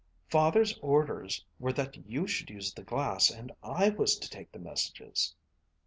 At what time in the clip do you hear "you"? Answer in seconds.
2.09-2.25